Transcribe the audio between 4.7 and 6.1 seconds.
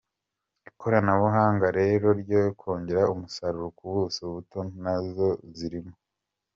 nazo zirimo.